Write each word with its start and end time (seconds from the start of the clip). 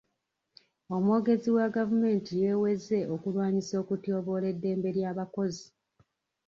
Omwogezi 0.95 1.49
wa 1.57 1.65
gavumenti 1.75 2.31
yeeweze 2.43 2.97
okulwanyisa 3.13 3.75
okutyoboola 3.83 4.45
eddembe 4.53 4.89
ly'abakozi. 4.97 5.65